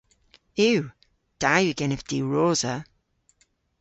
Yw. 0.69 0.83
Da 1.41 1.53
yw 1.63 1.73
genev 1.79 2.01
diwrosa. 2.09 2.73